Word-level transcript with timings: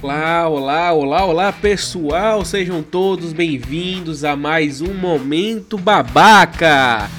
Olá, 0.00 0.48
olá, 0.48 0.92
olá, 0.92 1.24
olá 1.24 1.52
pessoal, 1.52 2.44
sejam 2.44 2.84
todos 2.84 3.32
bem-vindos 3.32 4.22
a 4.22 4.36
mais 4.36 4.80
um 4.80 4.94
Momento 4.94 5.76
Babaca. 5.76 7.10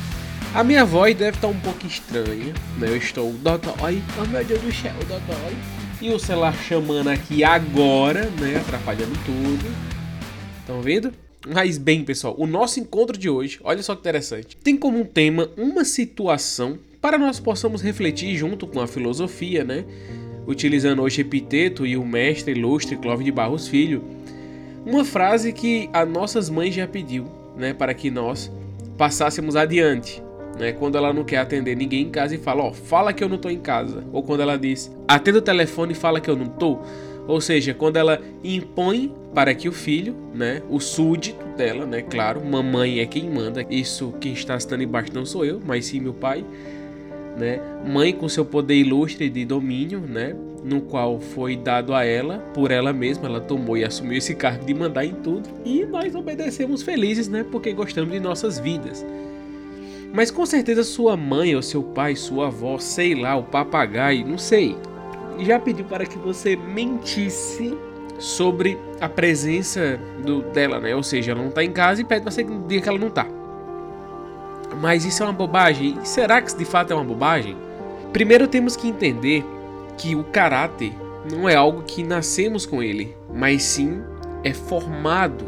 A 0.56 0.64
minha 0.64 0.86
voz 0.86 1.14
deve 1.14 1.36
estar 1.36 1.50
um 1.50 1.60
pouco 1.60 1.86
estranha, 1.86 2.54
né? 2.78 2.88
Eu 2.88 2.96
estou 2.96 3.34
dodói, 3.34 4.02
oh 4.18 4.26
meu 4.28 4.46
Deus 4.46 4.62
do 4.62 4.72
céu, 4.72 4.94
dodói. 5.00 5.58
E 6.02 6.10
o 6.10 6.18
celular 6.18 6.56
chamando 6.56 7.10
aqui 7.10 7.44
agora, 7.44 8.30
né? 8.40 8.56
Atrapalhando 8.62 9.14
tudo. 9.26 9.76
Estão 10.62 10.82
vendo? 10.82 11.12
Mas 11.54 11.78
bem, 11.78 12.06
pessoal, 12.06 12.34
o 12.38 12.48
nosso 12.48 12.80
encontro 12.80 13.18
de 13.18 13.30
hoje, 13.30 13.60
olha 13.62 13.84
só 13.84 13.94
que 13.94 14.00
interessante, 14.00 14.56
tem 14.56 14.78
como 14.78 15.04
tema 15.04 15.50
uma 15.58 15.84
situação 15.84 16.80
para 17.02 17.18
nós 17.18 17.40
possamos 17.40 17.82
refletir 17.82 18.36
junto 18.36 18.68
com 18.68 18.80
a 18.80 18.88
filosofia, 18.88 19.64
né? 19.64 19.86
Utilizando 20.50 21.04
hoje 21.04 21.22
Epiteto 21.22 21.86
e 21.86 21.96
o 21.96 22.04
mestre 22.04 22.58
ilustre 22.58 22.98
Clóvis 22.98 23.24
de 23.24 23.32
Barros 23.32 23.68
Filho, 23.68 24.04
uma 24.84 25.06
frase 25.06 25.54
que 25.54 25.88
as 25.94 26.10
nossas 26.10 26.50
mães 26.50 26.74
já 26.74 26.88
pediu, 26.88 27.26
né, 27.56 27.72
para 27.72 27.94
que 27.94 28.10
nós 28.10 28.52
passássemos 28.98 29.56
adiante, 29.56 30.24
né, 30.58 30.72
quando 30.72 30.98
ela 30.98 31.14
não 31.14 31.24
quer 31.24 31.38
atender 31.38 31.76
ninguém 31.76 32.02
em 32.02 32.10
casa 32.10 32.34
e 32.34 32.40
fala, 32.40 32.64
ó, 32.64 32.70
oh, 32.70 32.74
fala 32.74 33.14
que 33.14 33.24
eu 33.24 33.30
não 33.30 33.38
tô 33.38 33.48
em 33.48 33.60
casa, 33.60 34.04
ou 34.12 34.24
quando 34.24 34.42
ela 34.42 34.58
diz, 34.58 34.92
atenda 35.08 35.38
o 35.38 35.42
telefone 35.42 35.92
e 35.92 35.96
fala 35.96 36.20
que 36.20 36.30
eu 36.30 36.36
não 36.36 36.48
tô, 36.48 36.80
ou 37.28 37.40
seja, 37.40 37.76
quando 37.76 37.98
ela 37.98 38.20
impõe 38.44 39.14
para 39.36 39.54
que 39.54 39.70
o 39.70 39.72
filho, 39.72 40.16
né, 40.34 40.64
o 40.68 40.80
súdito 40.80 41.46
dela, 41.56 41.86
né, 41.86 42.02
claro, 42.02 42.44
mamãe 42.44 43.02
é 43.02 43.06
quem 43.06 43.30
manda, 43.30 43.64
isso 43.70 44.16
quem 44.20 44.34
está 44.34 44.58
estando 44.58 44.82
embaixo 44.82 45.12
não 45.14 45.28
sou 45.28 45.46
eu, 45.46 45.62
mas 45.64 45.86
sim 45.86 46.00
meu 46.00 46.14
pai, 46.14 46.44
né? 47.40 47.60
Mãe 47.86 48.14
com 48.14 48.28
seu 48.28 48.46
poder 48.46 48.76
ilustre 48.76 49.30
de 49.30 49.46
domínio, 49.46 50.02
né? 50.02 50.36
No 50.64 50.82
qual 50.82 51.20
foi 51.20 51.56
dado 51.56 51.96
a 51.96 52.04
ela 52.04 52.40
por 52.54 52.70
ela 52.70 52.92
mesma, 52.92 53.28
ela 53.28 53.40
tomou 53.40 53.78
e 53.78 53.86
assumiu 53.86 54.18
esse 54.18 54.36
cargo 54.36 54.66
de 54.66 54.74
mandar 54.74 55.06
em 55.06 55.14
tudo 55.14 55.50
e 55.64 55.86
nós 55.86 56.14
obedecemos 56.14 56.84
felizes, 56.84 57.30
né? 57.30 57.46
Porque 57.50 57.72
gostamos 57.72 58.12
de 58.12 58.20
nossas 58.20 58.60
vidas. 58.60 59.06
Mas 60.14 60.30
com 60.30 60.46
certeza 60.46 60.84
sua 60.84 61.16
mãe 61.16 61.56
ou 61.56 61.62
seu 61.62 61.82
pai, 61.82 62.16
sua 62.16 62.48
avó, 62.48 62.78
sei 62.78 63.16
lá, 63.16 63.36
o 63.38 63.44
papagaio, 63.44 64.28
não 64.28 64.38
sei, 64.38 64.76
já 65.40 65.60
pediu 65.60 65.86
para 65.86 66.06
que 66.06 66.18
você 66.18 66.56
mentisse 66.56 67.78
sobre 68.18 68.78
a 69.00 69.08
presença 69.08 70.00
do, 70.26 70.42
dela, 70.42 70.80
né? 70.80 70.96
Ou 70.96 71.04
seja, 71.04 71.32
ela 71.32 71.42
não 71.42 71.50
está 71.50 71.64
em 71.64 71.72
casa 71.72 72.02
e 72.02 72.04
pede 72.04 72.22
para 72.22 72.32
você 72.32 72.44
diga 72.44 72.82
que 72.82 72.90
ela 72.90 72.98
não 73.00 73.08
está. 73.08 73.39
Mas 74.80 75.04
isso 75.04 75.22
é 75.22 75.26
uma 75.26 75.34
bobagem? 75.34 75.98
será 76.04 76.42
que 76.42 76.56
de 76.56 76.66
fato 76.66 76.92
é 76.92 76.96
uma 76.96 77.04
bobagem? 77.04 77.56
Primeiro 78.14 78.48
temos 78.48 78.76
que 78.76 78.88
entender 78.88 79.46
que 79.98 80.16
o 80.16 80.24
caráter 80.24 80.94
não 81.30 81.48
é 81.48 81.56
algo 81.56 81.84
que 81.84 82.02
nascemos 82.02 82.66
com 82.66 82.82
ele, 82.82 83.16
mas 83.34 83.62
sim 83.64 84.02
é 84.44 84.54
formado. 84.54 85.46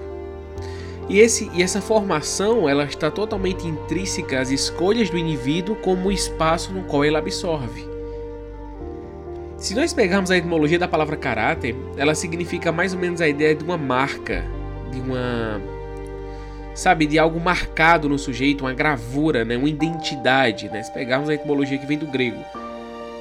E, 1.09 1.19
esse, 1.19 1.49
e 1.53 1.63
essa 1.63 1.81
formação 1.81 2.69
ela 2.69 2.83
está 2.83 3.09
totalmente 3.09 3.65
intrínseca 3.65 4.39
às 4.39 4.51
escolhas 4.51 5.09
do 5.09 5.17
indivíduo 5.17 5.75
como 5.77 6.09
o 6.09 6.11
espaço 6.11 6.71
no 6.73 6.83
qual 6.83 7.05
ele 7.05 7.17
absorve. 7.17 7.89
Se 9.57 9.75
nós 9.75 9.93
pegarmos 9.93 10.31
a 10.31 10.37
etimologia 10.37 10.79
da 10.79 10.87
palavra 10.87 11.15
caráter, 11.15 11.75
ela 11.95 12.15
significa 12.15 12.71
mais 12.71 12.93
ou 12.93 12.99
menos 12.99 13.21
a 13.21 13.27
ideia 13.27 13.55
de 13.55 13.63
uma 13.63 13.77
marca, 13.77 14.43
de 14.91 14.99
uma 14.99 15.61
sabe, 16.73 17.05
de 17.05 17.19
algo 17.19 17.39
marcado 17.39 18.07
no 18.07 18.17
sujeito, 18.17 18.65
uma 18.65 18.73
gravura, 18.73 19.43
né, 19.43 19.57
uma 19.57 19.69
identidade, 19.69 20.69
né? 20.69 20.81
Se 20.83 20.91
pegarmos 20.91 21.29
a 21.29 21.33
etimologia 21.33 21.77
que 21.77 21.85
vem 21.85 21.97
do 21.97 22.07
grego. 22.07 22.43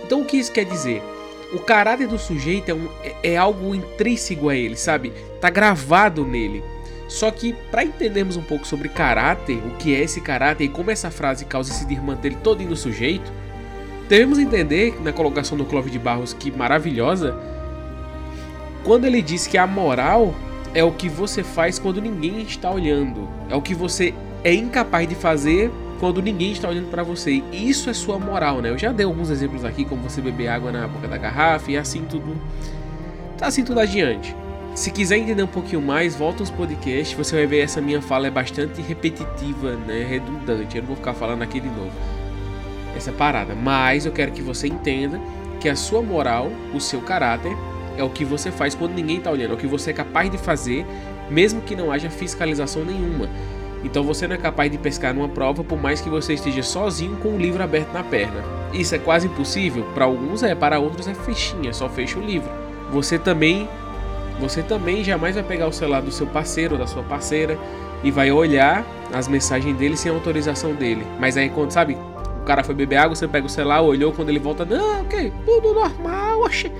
Então 0.04 0.22
o 0.22 0.24
que 0.24 0.36
isso 0.36 0.52
quer 0.52 0.64
dizer? 0.64 1.02
O 1.52 1.58
caráter 1.58 2.06
do 2.06 2.18
sujeito 2.18 2.70
é, 2.70 2.74
um, 2.74 2.88
é, 3.22 3.36
algo 3.36 3.74
intrínseco 3.74 4.48
a 4.48 4.54
ele, 4.54 4.76
sabe? 4.76 5.12
Tá 5.40 5.50
gravado 5.50 6.24
nele. 6.24 6.62
Só 7.08 7.28
que 7.30 7.52
para 7.72 7.84
entendermos 7.84 8.36
um 8.36 8.42
pouco 8.42 8.64
sobre 8.66 8.88
caráter, 8.88 9.56
o 9.56 9.76
que 9.76 9.94
é 9.94 10.00
esse 10.00 10.20
caráter 10.20 10.64
e 10.64 10.68
como 10.68 10.92
essa 10.92 11.10
frase 11.10 11.44
causa 11.44 11.72
esse 11.72 11.84
desmantelho 11.84 12.36
todo 12.42 12.62
no 12.62 12.76
sujeito, 12.76 13.32
devemos 14.08 14.38
entender 14.38 14.96
na 15.02 15.12
colocação 15.12 15.58
do 15.58 15.64
Clóvis 15.64 15.90
de 15.90 15.98
Barros 15.98 16.32
que 16.32 16.52
maravilhosa, 16.52 17.36
quando 18.84 19.06
ele 19.06 19.20
diz 19.20 19.48
que 19.48 19.58
a 19.58 19.66
moral 19.66 20.34
é 20.74 20.84
o 20.84 20.92
que 20.92 21.08
você 21.08 21.42
faz 21.42 21.78
quando 21.78 22.00
ninguém 22.00 22.42
está 22.42 22.70
olhando. 22.70 23.28
É 23.48 23.54
o 23.54 23.62
que 23.62 23.74
você 23.74 24.14
é 24.44 24.52
incapaz 24.52 25.08
de 25.08 25.14
fazer 25.14 25.70
quando 25.98 26.22
ninguém 26.22 26.52
está 26.52 26.68
olhando 26.68 26.90
para 26.90 27.02
você. 27.02 27.42
E 27.52 27.68
isso 27.68 27.90
é 27.90 27.92
sua 27.92 28.18
moral, 28.18 28.62
né? 28.62 28.70
Eu 28.70 28.78
já 28.78 28.92
dei 28.92 29.04
alguns 29.04 29.30
exemplos 29.30 29.64
aqui, 29.64 29.84
como 29.84 30.02
você 30.02 30.20
beber 30.20 30.48
água 30.48 30.72
na 30.72 30.88
boca 30.88 31.06
da 31.06 31.18
garrafa 31.18 31.70
e 31.70 31.76
assim 31.76 32.04
tudo. 32.08 32.36
Tá 33.36 33.46
assim 33.46 33.64
tudo 33.64 33.80
adiante. 33.80 34.34
Se 34.74 34.90
quiser 34.90 35.18
entender 35.18 35.42
um 35.42 35.48
pouquinho 35.48 35.82
mais, 35.82 36.14
volta 36.14 36.42
aos 36.42 36.50
podcasts, 36.50 37.16
você 37.16 37.36
vai 37.36 37.46
ver 37.46 37.60
essa 37.60 37.80
minha 37.80 38.00
fala 38.00 38.28
é 38.28 38.30
bastante 38.30 38.80
repetitiva, 38.80 39.72
né? 39.86 40.06
Redundante. 40.08 40.76
Eu 40.76 40.82
não 40.82 40.88
vou 40.88 40.96
ficar 40.96 41.12
falando 41.12 41.42
aqui 41.42 41.60
de 41.60 41.68
novo. 41.68 41.92
Essa 42.96 43.12
parada. 43.12 43.54
Mas 43.54 44.06
eu 44.06 44.12
quero 44.12 44.32
que 44.32 44.40
você 44.40 44.68
entenda 44.68 45.20
que 45.60 45.68
a 45.68 45.76
sua 45.76 46.00
moral, 46.00 46.50
o 46.72 46.80
seu 46.80 47.00
caráter, 47.02 47.54
é 47.96 48.04
o 48.04 48.10
que 48.10 48.24
você 48.24 48.50
faz 48.50 48.74
quando 48.74 48.92
ninguém 48.92 49.18
está 49.18 49.30
olhando, 49.30 49.52
é 49.52 49.54
o 49.54 49.58
que 49.58 49.66
você 49.66 49.90
é 49.90 49.94
capaz 49.94 50.30
de 50.30 50.38
fazer, 50.38 50.86
mesmo 51.28 51.60
que 51.60 51.76
não 51.76 51.90
haja 51.92 52.10
fiscalização 52.10 52.84
nenhuma. 52.84 53.28
Então 53.82 54.02
você 54.02 54.28
não 54.28 54.34
é 54.34 54.38
capaz 54.38 54.70
de 54.70 54.78
pescar 54.78 55.14
numa 55.14 55.28
prova 55.28 55.64
por 55.64 55.80
mais 55.80 56.00
que 56.00 56.10
você 56.10 56.34
esteja 56.34 56.62
sozinho 56.62 57.16
com 57.16 57.30
o 57.30 57.38
livro 57.38 57.62
aberto 57.62 57.92
na 57.92 58.02
perna. 58.02 58.42
Isso 58.72 58.94
é 58.94 58.98
quase 58.98 59.26
impossível? 59.26 59.84
Para 59.94 60.04
alguns 60.04 60.42
é, 60.42 60.54
para 60.54 60.78
outros 60.78 61.08
é 61.08 61.14
fichinha, 61.14 61.72
só 61.72 61.88
fecha 61.88 62.18
o 62.18 62.22
livro. 62.22 62.50
Você 62.90 63.18
também 63.18 63.68
você 64.38 64.62
também 64.62 65.04
jamais 65.04 65.34
vai 65.34 65.44
pegar 65.44 65.68
o 65.68 65.72
celular 65.72 66.00
do 66.00 66.10
seu 66.10 66.26
parceiro 66.26 66.74
ou 66.74 66.78
da 66.78 66.86
sua 66.86 67.02
parceira 67.02 67.58
e 68.02 68.10
vai 68.10 68.32
olhar 68.32 68.84
as 69.12 69.28
mensagens 69.28 69.76
dele 69.76 69.96
sem 69.96 70.10
autorização 70.10 70.74
dele. 70.74 71.06
Mas 71.18 71.36
aí 71.36 71.50
quando, 71.50 71.70
sabe, 71.70 71.96
o 72.40 72.44
cara 72.44 72.64
foi 72.64 72.74
beber 72.74 72.96
água, 72.96 73.14
você 73.14 73.28
pega 73.28 73.46
o 73.46 73.50
celular, 73.50 73.82
olhou, 73.82 74.12
quando 74.12 74.30
ele 74.30 74.38
volta, 74.38 74.64
não, 74.64 75.02
ok, 75.02 75.30
tudo 75.44 75.74
normal, 75.74 76.40
oxe. 76.40 76.72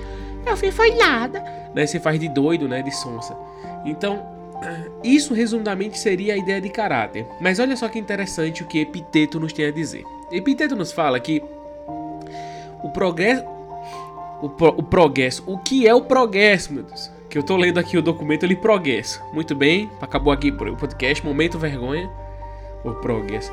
Eu 0.45 0.57
fiz 0.57 0.75
foi 0.75 0.95
nada. 0.95 1.43
Né? 1.73 1.85
Você 1.85 1.99
faz 1.99 2.19
de 2.19 2.27
doido, 2.27 2.67
né? 2.67 2.81
De 2.81 2.91
sonsa. 2.91 3.35
Então, 3.85 4.25
isso 5.03 5.33
resumidamente 5.33 5.97
seria 5.97 6.33
a 6.33 6.37
ideia 6.37 6.61
de 6.61 6.69
caráter. 6.69 7.25
Mas 7.39 7.59
olha 7.59 7.75
só 7.75 7.87
que 7.87 7.97
interessante 7.97 8.63
o 8.63 8.67
que 8.67 8.79
Epiteto 8.79 9.39
nos 9.39 9.53
tem 9.53 9.65
a 9.65 9.71
dizer. 9.71 10.03
Epiteto 10.31 10.75
nos 10.75 10.91
fala 10.91 11.19
que 11.19 11.41
o 12.83 12.89
progresso. 12.89 13.43
O, 14.41 14.49
pro, 14.49 14.69
o 14.69 14.83
progresso. 14.83 15.43
O 15.45 15.57
que 15.57 15.87
é 15.87 15.93
o 15.93 16.01
progresso, 16.01 16.73
meu 16.73 16.83
Deus? 16.83 17.11
Que 17.29 17.37
eu 17.37 17.43
tô 17.43 17.55
lendo 17.55 17.79
aqui 17.79 17.97
o 17.97 18.01
documento, 18.01 18.43
ele 18.43 18.55
progresso. 18.55 19.21
Muito 19.31 19.55
bem, 19.55 19.89
acabou 20.01 20.33
aqui 20.33 20.51
o 20.51 20.75
podcast. 20.75 21.25
Momento 21.25 21.57
vergonha. 21.57 22.09
O 22.83 22.93
progresso. 22.95 23.51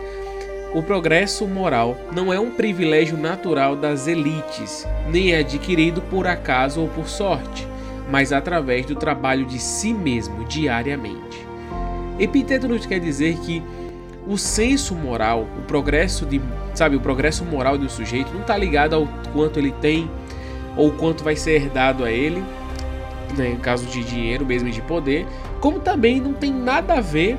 O 0.74 0.82
progresso 0.82 1.48
moral 1.48 1.96
não 2.14 2.30
é 2.30 2.38
um 2.38 2.50
privilégio 2.50 3.16
natural 3.16 3.74
das 3.74 4.06
elites, 4.06 4.86
nem 5.08 5.32
é 5.32 5.38
adquirido 5.38 6.02
por 6.02 6.26
acaso 6.26 6.82
ou 6.82 6.88
por 6.88 7.08
sorte, 7.08 7.66
mas 8.10 8.34
através 8.34 8.84
do 8.84 8.94
trabalho 8.94 9.46
de 9.46 9.58
si 9.58 9.94
mesmo 9.94 10.44
diariamente. 10.44 11.46
Epiteto 12.18 12.68
nos 12.68 12.84
quer 12.84 13.00
dizer 13.00 13.38
que 13.38 13.62
o 14.26 14.36
senso 14.36 14.94
moral, 14.94 15.48
o 15.58 15.62
progresso 15.62 16.26
de, 16.26 16.38
sabe, 16.74 16.96
o 16.96 17.00
progresso 17.00 17.46
moral 17.46 17.78
do 17.78 17.88
sujeito 17.88 18.30
não 18.34 18.42
está 18.42 18.56
ligado 18.56 18.94
ao 18.94 19.08
quanto 19.32 19.58
ele 19.58 19.72
tem 19.72 20.10
ou 20.76 20.92
quanto 20.92 21.24
vai 21.24 21.34
ser 21.34 21.62
herdado 21.62 22.04
a 22.04 22.12
ele, 22.12 22.44
né, 23.38 23.52
em 23.52 23.56
caso 23.56 23.86
de 23.86 24.04
dinheiro 24.04 24.44
mesmo 24.44 24.68
de 24.68 24.82
poder, 24.82 25.26
como 25.60 25.80
também 25.80 26.20
não 26.20 26.34
tem 26.34 26.52
nada 26.52 26.98
a 26.98 27.00
ver 27.00 27.38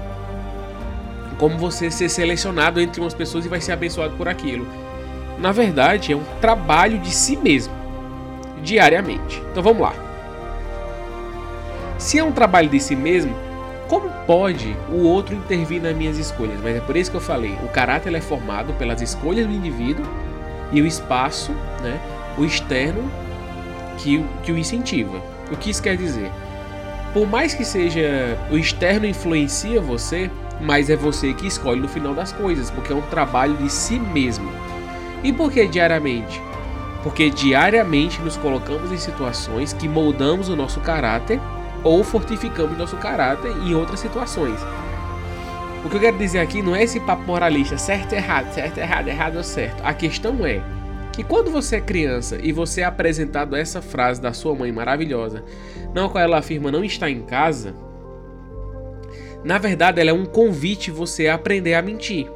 como 1.39 1.57
você 1.57 1.89
ser 1.89 2.09
selecionado 2.09 2.79
entre 2.79 3.01
umas 3.01 3.13
pessoas 3.13 3.45
e 3.45 3.49
vai 3.49 3.61
ser 3.61 3.71
abençoado 3.71 4.15
por 4.15 4.27
aquilo. 4.27 4.67
Na 5.39 5.53
verdade, 5.53 6.11
é 6.11 6.15
um 6.15 6.23
trabalho 6.41 6.99
de 6.99 7.09
si 7.11 7.37
mesmo, 7.37 7.73
diariamente. 8.61 9.41
Então 9.49 9.63
vamos 9.63 9.81
lá. 9.81 9.93
Se 11.97 12.19
é 12.19 12.23
um 12.23 12.31
trabalho 12.31 12.69
de 12.69 12.79
si 12.79 12.95
mesmo, 12.95 13.33
como 13.87 14.09
pode 14.27 14.75
o 14.91 15.03
outro 15.03 15.33
intervir 15.33 15.81
nas 15.81 15.95
minhas 15.95 16.17
escolhas? 16.17 16.59
Mas 16.61 16.75
é 16.75 16.81
por 16.81 16.95
isso 16.95 17.09
que 17.09 17.17
eu 17.17 17.21
falei: 17.21 17.57
o 17.63 17.69
caráter 17.69 18.13
é 18.13 18.21
formado 18.21 18.73
pelas 18.73 19.01
escolhas 19.01 19.47
do 19.47 19.53
indivíduo 19.53 20.05
e 20.71 20.81
o 20.81 20.85
espaço, 20.85 21.51
né, 21.81 21.99
o 22.37 22.43
externo, 22.43 23.09
que, 23.97 24.23
que 24.43 24.51
o 24.51 24.57
incentiva. 24.57 25.21
O 25.51 25.57
que 25.57 25.69
isso 25.69 25.81
quer 25.81 25.97
dizer? 25.97 26.29
Por 27.13 27.27
mais 27.27 27.53
que 27.53 27.65
seja 27.65 28.37
o 28.51 28.57
externo 28.57 29.05
influencia 29.05 29.81
você, 29.81 30.29
mas 30.61 30.89
é 30.89 30.95
você 30.95 31.33
que 31.33 31.47
escolhe 31.47 31.79
no 31.79 31.87
final 31.87 32.13
das 32.13 32.31
coisas, 32.31 32.69
porque 32.69 32.91
é 32.91 32.95
um 32.95 33.01
trabalho 33.01 33.55
de 33.57 33.69
si 33.71 33.99
mesmo. 33.99 34.51
E 35.23 35.31
por 35.31 35.51
que 35.51 35.67
diariamente? 35.67 36.41
Porque 37.03 37.29
diariamente 37.29 38.21
nos 38.21 38.37
colocamos 38.37 38.91
em 38.91 38.97
situações 38.97 39.73
que 39.73 39.87
moldamos 39.87 40.49
o 40.49 40.55
nosso 40.55 40.79
caráter 40.81 41.39
ou 41.83 42.03
fortificamos 42.03 42.77
nosso 42.77 42.97
caráter 42.97 43.51
em 43.51 43.73
outras 43.73 43.99
situações. 43.99 44.59
O 45.83 45.89
que 45.89 45.95
eu 45.95 46.01
quero 46.01 46.17
dizer 46.17 46.39
aqui 46.39 46.61
não 46.61 46.75
é 46.75 46.83
esse 46.83 46.99
papo 46.99 47.23
moralista, 47.23 47.77
certo 47.77 48.11
errado, 48.13 48.51
certo 48.53 48.77
errado, 48.79 49.07
errado 49.07 49.37
ou 49.37 49.43
certo. 49.43 49.81
A 49.81 49.93
questão 49.93 50.45
é 50.45 50.61
que 51.13 51.23
quando 51.23 51.49
você 51.49 51.77
é 51.77 51.81
criança 51.81 52.37
e 52.41 52.51
você 52.51 52.81
é 52.81 52.83
apresentado 52.83 53.55
essa 53.55 53.81
frase 53.81 54.21
da 54.21 54.33
sua 54.33 54.53
mãe 54.53 54.71
maravilhosa, 54.71 55.43
na 55.93 56.07
qual 56.09 56.23
ela 56.23 56.37
afirma 56.37 56.71
não 56.71 56.83
estar 56.83 57.09
em 57.09 57.21
casa, 57.21 57.73
na 59.43 59.57
verdade 59.57 59.99
ela 59.99 60.09
é 60.09 60.13
um 60.13 60.25
convite 60.25 60.91
você 60.91 61.27
a 61.27 61.35
aprender 61.35 61.73
a 61.73 61.81
mentir. 61.81 62.27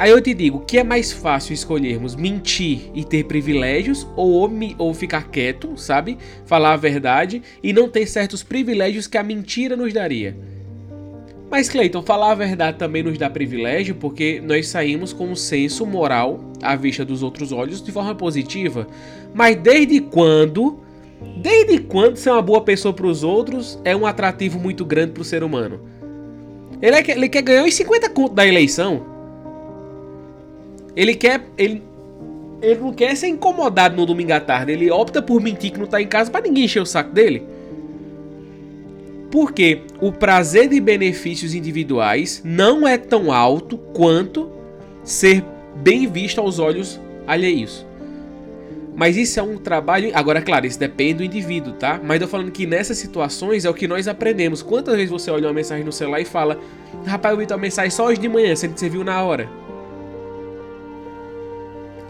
Aí 0.00 0.10
eu 0.10 0.20
te 0.22 0.32
digo, 0.32 0.60
que 0.60 0.78
é 0.78 0.82
mais 0.82 1.12
fácil 1.12 1.52
escolhermos 1.52 2.16
mentir 2.16 2.90
e 2.94 3.04
ter 3.04 3.24
privilégios 3.24 4.08
ou, 4.16 4.50
ou 4.78 4.94
ficar 4.94 5.28
quieto, 5.28 5.76
sabe? 5.76 6.16
Falar 6.46 6.72
a 6.72 6.76
verdade 6.78 7.42
e 7.62 7.70
não 7.70 7.86
ter 7.86 8.06
certos 8.06 8.42
privilégios 8.42 9.06
que 9.06 9.18
a 9.18 9.22
mentira 9.22 9.76
nos 9.76 9.92
daria. 9.92 10.34
Mas 11.50 11.68
Cleiton, 11.68 12.00
falar 12.00 12.30
a 12.30 12.34
verdade 12.34 12.78
também 12.78 13.02
nos 13.02 13.18
dá 13.18 13.28
privilégio 13.28 13.94
porque 13.94 14.40
nós 14.40 14.68
saímos 14.68 15.12
com 15.12 15.28
um 15.28 15.36
senso 15.36 15.84
moral 15.84 16.40
à 16.62 16.74
vista 16.76 17.04
dos 17.04 17.22
outros 17.22 17.52
olhos 17.52 17.82
de 17.82 17.92
forma 17.92 18.14
positiva. 18.14 18.86
Mas 19.34 19.56
desde 19.56 20.00
quando, 20.00 20.78
desde 21.36 21.78
quando 21.78 22.16
ser 22.16 22.30
uma 22.30 22.40
boa 22.40 22.62
pessoa 22.62 22.94
para 22.94 23.06
os 23.06 23.22
outros 23.22 23.78
é 23.84 23.94
um 23.94 24.06
atrativo 24.06 24.58
muito 24.58 24.82
grande 24.82 25.12
para 25.12 25.20
o 25.20 25.24
ser 25.26 25.42
humano? 25.42 25.99
Ele, 26.82 26.96
é, 26.96 27.10
ele 27.10 27.28
quer 27.28 27.42
ganhar 27.42 27.64
os 27.64 27.74
50 27.74 28.08
contos 28.10 28.34
da 28.34 28.46
eleição. 28.46 29.04
Ele 30.96 31.14
quer. 31.14 31.42
Ele, 31.56 31.82
ele 32.62 32.80
não 32.80 32.92
quer 32.92 33.16
ser 33.16 33.28
incomodado 33.28 33.96
no 33.96 34.06
domingo 34.06 34.32
à 34.32 34.40
tarde. 34.40 34.72
Ele 34.72 34.90
opta 34.90 35.20
por 35.20 35.40
mentir 35.40 35.72
que 35.72 35.78
não 35.78 35.84
está 35.84 36.00
em 36.00 36.06
casa 36.06 36.30
para 36.30 36.42
ninguém 36.42 36.64
encher 36.64 36.80
o 36.80 36.86
saco 36.86 37.12
dele. 37.12 37.42
Porque 39.30 39.82
o 40.00 40.10
prazer 40.10 40.68
de 40.68 40.80
benefícios 40.80 41.54
individuais 41.54 42.42
não 42.44 42.86
é 42.86 42.98
tão 42.98 43.32
alto 43.32 43.78
quanto 43.78 44.50
ser 45.04 45.44
bem 45.76 46.06
visto 46.06 46.40
aos 46.40 46.58
olhos 46.58 47.00
alheios. 47.26 47.86
Mas 48.96 49.16
isso 49.16 49.38
é 49.40 49.42
um 49.42 49.56
trabalho. 49.56 50.10
Agora, 50.14 50.42
claro, 50.42 50.66
isso 50.66 50.78
depende 50.78 51.14
do 51.14 51.24
indivíduo, 51.24 51.72
tá? 51.74 52.00
Mas 52.02 52.20
eu 52.20 52.28
falando 52.28 52.50
que 52.50 52.66
nessas 52.66 52.98
situações 52.98 53.64
é 53.64 53.70
o 53.70 53.74
que 53.74 53.88
nós 53.88 54.08
aprendemos. 54.08 54.62
Quantas 54.62 54.94
vezes 54.94 55.10
você 55.10 55.30
olha 55.30 55.46
uma 55.46 55.54
mensagem 55.54 55.84
no 55.84 55.92
celular 55.92 56.20
e 56.20 56.24
fala: 56.24 56.58
Rapaz, 57.06 57.32
eu 57.32 57.38
vi 57.38 57.46
tua 57.46 57.56
mensagem 57.56 57.90
só 57.90 58.06
hoje 58.06 58.20
de 58.20 58.28
manhã, 58.28 58.54
sendo 58.54 58.74
que 58.74 58.80
você 58.80 58.88
viu 58.88 59.04
na 59.04 59.22
hora. 59.22 59.48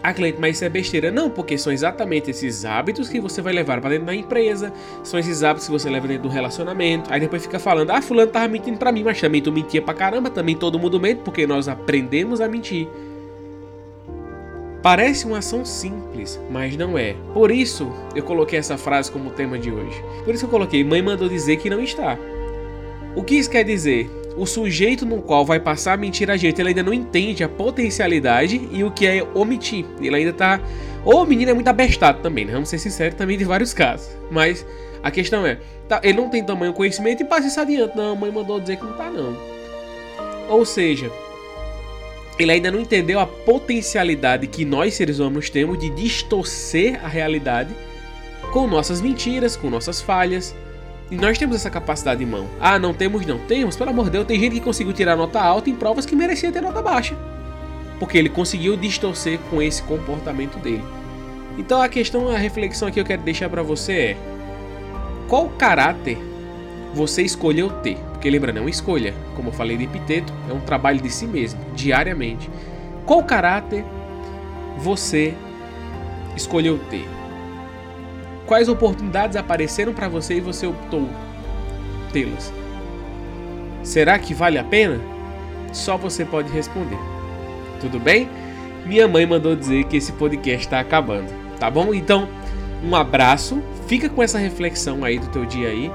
Ah, 0.03 0.13
Cleiton, 0.13 0.41
mas 0.41 0.55
isso 0.55 0.65
é 0.65 0.69
besteira. 0.69 1.11
Não, 1.11 1.29
porque 1.29 1.57
são 1.57 1.71
exatamente 1.71 2.31
esses 2.31 2.65
hábitos 2.65 3.07
que 3.07 3.19
você 3.19 3.41
vai 3.41 3.53
levar 3.53 3.79
para 3.79 3.91
dentro 3.91 4.07
da 4.07 4.15
empresa, 4.15 4.73
são 5.03 5.19
esses 5.19 5.43
hábitos 5.43 5.67
que 5.67 5.71
você 5.71 5.89
leva 5.89 6.07
dentro 6.07 6.23
do 6.23 6.29
relacionamento. 6.29 7.13
Aí 7.13 7.19
depois 7.19 7.43
fica 7.43 7.59
falando, 7.59 7.91
ah, 7.91 8.01
fulano 8.01 8.31
tava 8.31 8.47
mentindo 8.47 8.77
para 8.77 8.91
mim, 8.91 9.03
mas 9.03 9.21
também 9.21 9.41
tu 9.41 9.51
mentia 9.51 9.81
pra 9.81 9.93
caramba, 9.93 10.29
também 10.29 10.55
todo 10.55 10.79
mundo 10.79 10.99
mente, 10.99 11.21
porque 11.23 11.45
nós 11.45 11.67
aprendemos 11.67 12.41
a 12.41 12.47
mentir. 12.47 12.87
Parece 14.81 15.25
uma 15.25 15.37
ação 15.39 15.63
simples, 15.63 16.39
mas 16.49 16.75
não 16.75 16.97
é. 16.97 17.15
Por 17.33 17.51
isso 17.51 17.91
eu 18.15 18.23
coloquei 18.23 18.57
essa 18.57 18.77
frase 18.77 19.11
como 19.11 19.29
tema 19.29 19.59
de 19.59 19.71
hoje. 19.71 20.03
Por 20.25 20.33
isso 20.33 20.45
eu 20.45 20.49
coloquei, 20.49 20.83
mãe 20.83 21.01
mandou 21.01 21.29
dizer 21.29 21.57
que 21.57 21.69
não 21.69 21.81
está. 21.81 22.17
O 23.15 23.23
que 23.23 23.35
isso 23.35 23.49
quer 23.49 23.63
dizer? 23.63 24.09
o 24.35 24.45
sujeito 24.45 25.05
no 25.05 25.21
qual 25.21 25.45
vai 25.45 25.59
passar 25.59 25.93
a 25.93 25.97
mentira 25.97 26.33
a 26.33 26.37
gente, 26.37 26.59
ele 26.59 26.69
ainda 26.69 26.83
não 26.83 26.93
entende 26.93 27.43
a 27.43 27.49
potencialidade 27.49 28.67
e 28.71 28.83
o 28.83 28.91
que 28.91 29.05
é 29.05 29.23
omitir. 29.33 29.85
Ele 29.99 30.15
ainda 30.15 30.33
tá. 30.33 30.59
Ou 31.03 31.23
o 31.23 31.25
menino 31.25 31.51
é 31.51 31.53
muito 31.53 31.67
abestado 31.67 32.21
também, 32.21 32.45
né? 32.45 32.53
Vamos 32.53 32.69
ser 32.69 32.77
sinceros 32.77 33.15
também 33.15 33.37
de 33.37 33.43
vários 33.43 33.73
casos. 33.73 34.09
Mas 34.29 34.65
a 35.03 35.11
questão 35.11 35.45
é, 35.45 35.59
tá, 35.87 35.99
ele 36.03 36.17
não 36.17 36.29
tem 36.29 36.43
tamanho 36.43 36.73
conhecimento 36.73 37.21
e 37.21 37.25
passa 37.25 37.47
isso 37.47 37.59
adiante. 37.59 37.95
Não, 37.95 38.15
mãe 38.15 38.31
mandou 38.31 38.59
dizer 38.59 38.77
que 38.77 38.85
não 38.85 38.93
tá, 38.93 39.09
não. 39.09 39.35
Ou 40.49 40.65
seja, 40.65 41.11
ele 42.41 42.51
ainda 42.51 42.71
não 42.71 42.79
entendeu 42.79 43.19
a 43.19 43.25
potencialidade 43.25 44.47
que 44.47 44.65
nós 44.65 44.93
seres 44.93 45.19
humanos 45.19 45.49
temos 45.49 45.77
de 45.79 45.89
distorcer 45.89 47.03
a 47.03 47.07
realidade 47.07 47.73
com 48.51 48.67
nossas 48.67 49.01
mentiras, 49.01 49.55
com 49.55 49.69
nossas 49.69 50.01
falhas 50.01 50.55
e 51.09 51.15
nós 51.17 51.37
temos 51.37 51.57
essa 51.57 51.69
capacidade 51.69 52.23
em 52.23 52.25
mão. 52.25 52.47
Ah, 52.59 52.79
não 52.79 52.93
temos? 52.93 53.25
Não 53.25 53.37
temos? 53.37 53.75
Pelo 53.75 53.89
amor 53.89 54.05
de 54.05 54.11
Deus, 54.11 54.25
tem 54.25 54.39
gente 54.39 54.53
que 54.53 54.61
conseguiu 54.61 54.93
tirar 54.93 55.17
nota 55.17 55.41
alta 55.41 55.69
em 55.69 55.75
provas 55.75 56.05
que 56.05 56.15
merecia 56.15 56.51
ter 56.51 56.61
nota 56.61 56.81
baixa. 56.81 57.15
Porque 57.99 58.17
ele 58.17 58.29
conseguiu 58.29 58.77
distorcer 58.77 59.37
com 59.49 59.61
esse 59.61 59.83
comportamento 59.83 60.57
dele. 60.57 60.83
Então 61.57 61.81
a 61.81 61.89
questão, 61.89 62.29
a 62.29 62.37
reflexão 62.37 62.87
aqui 62.87 62.95
que 62.95 62.99
eu 63.01 63.05
quero 63.05 63.21
deixar 63.23 63.49
para 63.49 63.61
você 63.61 63.93
é: 63.93 64.17
qual 65.27 65.49
caráter 65.49 66.17
você 66.93 67.21
escolheu 67.21 67.69
ter? 67.69 67.97
Porque 68.21 68.29
lembrando, 68.29 68.57
é 68.57 68.61
uma 68.61 68.69
escolha. 68.69 69.15
Como 69.35 69.49
eu 69.49 69.51
falei 69.51 69.75
de 69.75 69.85
Epiteto, 69.85 70.31
é 70.47 70.53
um 70.53 70.59
trabalho 70.59 71.01
de 71.01 71.09
si 71.09 71.25
mesmo, 71.25 71.59
diariamente. 71.73 72.47
Qual 73.03 73.23
caráter 73.23 73.83
você 74.77 75.33
escolheu 76.35 76.77
ter? 76.91 77.09
Quais 78.45 78.69
oportunidades 78.69 79.35
apareceram 79.35 79.91
para 79.91 80.07
você 80.07 80.35
e 80.35 80.39
você 80.39 80.67
optou 80.67 81.09
tê-las? 82.13 82.53
Será 83.81 84.19
que 84.19 84.35
vale 84.35 84.59
a 84.59 84.63
pena? 84.63 85.01
Só 85.73 85.97
você 85.97 86.23
pode 86.23 86.53
responder. 86.53 86.99
Tudo 87.79 87.99
bem? 87.99 88.29
Minha 88.85 89.07
mãe 89.07 89.25
mandou 89.25 89.55
dizer 89.55 89.85
que 89.85 89.97
esse 89.97 90.11
podcast 90.11 90.67
está 90.67 90.79
acabando, 90.79 91.33
tá 91.59 91.71
bom? 91.71 91.91
Então, 91.91 92.29
um 92.83 92.95
abraço, 92.95 93.63
fica 93.87 94.07
com 94.07 94.21
essa 94.21 94.37
reflexão 94.37 95.03
aí 95.03 95.17
do 95.17 95.25
teu 95.29 95.43
dia 95.43 95.69
aí. 95.69 95.91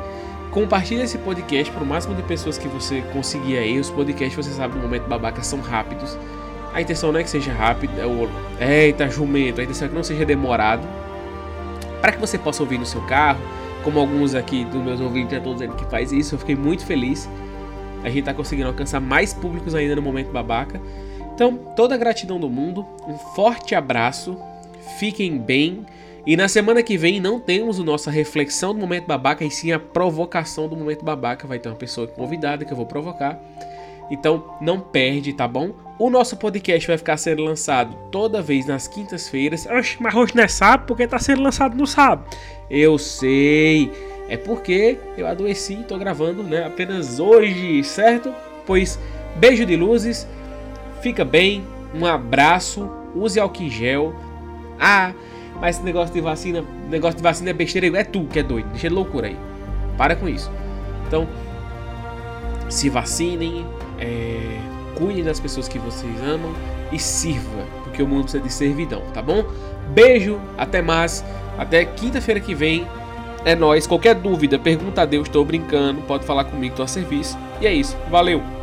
Compartilha 0.56 1.02
esse 1.02 1.18
podcast 1.18 1.70
para 1.70 1.84
o 1.84 1.86
máximo 1.86 2.14
de 2.14 2.22
pessoas 2.22 2.56
que 2.56 2.66
você 2.66 3.02
conseguir 3.12 3.58
aí. 3.58 3.78
Os 3.78 3.90
podcasts, 3.90 4.46
você 4.46 4.54
sabe, 4.54 4.74
no 4.74 4.80
momento 4.80 5.06
babaca 5.06 5.42
são 5.42 5.60
rápidos. 5.60 6.18
A 6.72 6.80
intenção 6.80 7.12
não 7.12 7.20
é 7.20 7.22
que 7.22 7.28
seja 7.28 7.52
rápido, 7.52 7.92
é 8.00 8.06
o. 8.06 8.26
Eita, 8.58 9.06
jumento, 9.06 9.60
a 9.60 9.64
intenção 9.64 9.84
é 9.84 9.88
que 9.90 9.94
não 9.94 10.02
seja 10.02 10.24
demorado 10.24 10.88
para 12.00 12.10
que 12.12 12.18
você 12.18 12.38
possa 12.38 12.62
ouvir 12.62 12.78
no 12.78 12.86
seu 12.86 13.02
carro, 13.02 13.38
como 13.84 14.00
alguns 14.00 14.34
aqui 14.34 14.64
dos 14.64 14.82
meus 14.82 14.98
ouvintes 14.98 15.32
já 15.32 15.36
estão 15.36 15.52
dizendo 15.52 15.74
que 15.74 15.84
faz 15.90 16.10
isso, 16.10 16.36
eu 16.36 16.38
fiquei 16.38 16.56
muito 16.56 16.86
feliz. 16.86 17.28
A 18.02 18.08
gente 18.08 18.20
está 18.20 18.32
conseguindo 18.32 18.68
alcançar 18.68 18.98
mais 18.98 19.34
públicos 19.34 19.74
ainda 19.74 19.94
no 19.94 20.00
momento 20.00 20.32
babaca. 20.32 20.80
Então, 21.34 21.54
toda 21.76 21.96
a 21.96 21.98
gratidão 21.98 22.40
do 22.40 22.48
mundo, 22.48 22.86
um 23.06 23.18
forte 23.34 23.74
abraço, 23.74 24.38
fiquem 24.98 25.36
bem. 25.36 25.84
E 26.26 26.36
na 26.36 26.48
semana 26.48 26.82
que 26.82 26.98
vem 26.98 27.20
não 27.20 27.38
temos 27.38 27.78
a 27.78 27.84
nossa 27.84 28.10
reflexão 28.10 28.74
do 28.74 28.80
momento 28.80 29.06
babaca, 29.06 29.44
e 29.44 29.50
sim 29.50 29.70
a 29.70 29.78
provocação 29.78 30.68
do 30.68 30.76
momento 30.76 31.04
babaca. 31.04 31.46
Vai 31.46 31.60
ter 31.60 31.68
uma 31.68 31.76
pessoa 31.76 32.08
convidada 32.08 32.64
que 32.64 32.72
eu 32.72 32.76
vou 32.76 32.86
provocar. 32.86 33.40
Então 34.10 34.56
não 34.60 34.80
perde, 34.80 35.32
tá 35.32 35.46
bom? 35.46 35.70
O 35.98 36.10
nosso 36.10 36.36
podcast 36.36 36.86
vai 36.86 36.98
ficar 36.98 37.16
sendo 37.16 37.44
lançado 37.44 37.96
toda 38.10 38.42
vez 38.42 38.66
nas 38.66 38.88
quintas-feiras. 38.88 39.68
Mas 40.00 40.14
hoje 40.14 40.34
não 40.34 40.42
é 40.42 40.48
sábado 40.48 40.86
porque 40.86 41.06
tá 41.06 41.18
sendo 41.18 41.42
lançado 41.42 41.76
no 41.76 41.86
sábado. 41.86 42.28
Eu 42.68 42.98
sei. 42.98 43.90
É 44.28 44.36
porque 44.36 44.98
eu 45.16 45.26
adoeci 45.26 45.74
e 45.74 45.84
tô 45.84 45.96
gravando 45.96 46.42
né, 46.42 46.64
apenas 46.64 47.20
hoje, 47.20 47.84
certo? 47.84 48.34
Pois 48.66 48.98
beijo 49.36 49.64
de 49.64 49.76
luzes, 49.76 50.26
fica 51.00 51.24
bem, 51.24 51.64
um 51.94 52.04
abraço, 52.04 52.90
use 53.14 53.38
álcool 53.38 53.68
gel. 53.68 54.14
Ah, 54.80 55.12
mas 55.60 55.76
esse 55.76 55.84
negócio 55.84 56.14
de 56.14 56.20
vacina, 56.20 56.64
negócio 56.90 57.16
de 57.16 57.22
vacina 57.22 57.50
é 57.50 57.52
besteira, 57.52 57.98
é 57.98 58.04
tu 58.04 58.24
que 58.24 58.38
é 58.38 58.42
doido, 58.42 58.68
deixa 58.70 58.88
de 58.88 58.94
loucura 58.94 59.28
aí. 59.28 59.36
Para 59.96 60.14
com 60.14 60.28
isso. 60.28 60.50
Então, 61.06 61.26
se 62.68 62.88
vacinem, 62.88 63.66
é, 63.98 64.58
cuide 64.96 65.22
das 65.22 65.40
pessoas 65.40 65.68
que 65.68 65.78
vocês 65.78 66.20
amam 66.22 66.52
e 66.92 66.98
sirva, 66.98 67.64
porque 67.84 68.02
o 68.02 68.06
mundo 68.06 68.22
precisa 68.22 68.42
de 68.42 68.52
servidão, 68.52 69.02
tá 69.12 69.22
bom? 69.22 69.44
Beijo, 69.94 70.40
até 70.58 70.82
mais, 70.82 71.24
até 71.58 71.84
quinta-feira 71.84 72.40
que 72.40 72.54
vem. 72.54 72.86
É 73.44 73.54
nós. 73.54 73.86
Qualquer 73.86 74.16
dúvida, 74.16 74.58
pergunta 74.58 75.02
a 75.02 75.04
Deus, 75.04 75.28
estou 75.28 75.44
brincando, 75.44 76.02
pode 76.02 76.24
falar 76.24 76.44
comigo, 76.44 76.72
estou 76.72 76.84
a 76.84 76.88
serviço. 76.88 77.38
E 77.60 77.66
é 77.66 77.72
isso, 77.72 77.96
valeu! 78.10 78.55